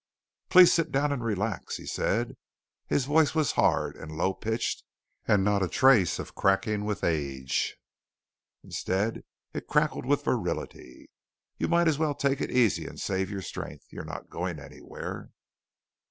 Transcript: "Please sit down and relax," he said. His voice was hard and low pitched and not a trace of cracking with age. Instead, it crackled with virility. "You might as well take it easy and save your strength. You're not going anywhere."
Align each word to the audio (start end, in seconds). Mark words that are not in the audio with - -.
"Please 0.49 0.73
sit 0.73 0.91
down 0.91 1.11
and 1.11 1.23
relax," 1.23 1.77
he 1.77 1.85
said. 1.85 2.35
His 2.87 3.05
voice 3.05 3.35
was 3.35 3.51
hard 3.51 3.95
and 3.95 4.11
low 4.11 4.33
pitched 4.33 4.83
and 5.27 5.43
not 5.43 5.61
a 5.61 5.67
trace 5.67 6.17
of 6.17 6.33
cracking 6.33 6.85
with 6.85 7.03
age. 7.03 7.77
Instead, 8.63 9.21
it 9.53 9.67
crackled 9.67 10.07
with 10.07 10.23
virility. 10.23 11.11
"You 11.59 11.67
might 11.67 11.87
as 11.87 11.99
well 11.99 12.15
take 12.15 12.41
it 12.41 12.49
easy 12.49 12.87
and 12.87 12.99
save 12.99 13.29
your 13.29 13.43
strength. 13.43 13.85
You're 13.91 14.03
not 14.03 14.27
going 14.27 14.57
anywhere." 14.59 15.29